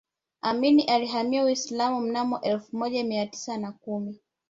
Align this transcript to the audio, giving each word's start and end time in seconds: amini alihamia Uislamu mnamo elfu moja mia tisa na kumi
amini 0.41 0.83
alihamia 0.83 1.43
Uislamu 1.45 2.01
mnamo 2.01 2.39
elfu 2.41 2.77
moja 2.77 3.03
mia 3.03 3.25
tisa 3.27 3.57
na 3.57 3.71
kumi 3.71 4.19